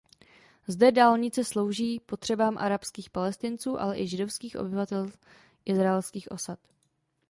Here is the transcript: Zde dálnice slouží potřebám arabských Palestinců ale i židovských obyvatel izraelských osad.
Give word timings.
Zde 0.67 0.91
dálnice 0.91 1.43
slouží 1.43 1.99
potřebám 1.99 2.57
arabských 2.57 3.09
Palestinců 3.09 3.81
ale 3.81 3.99
i 3.99 4.07
židovských 4.07 4.57
obyvatel 4.57 5.09
izraelských 5.65 6.31
osad. 6.31 6.59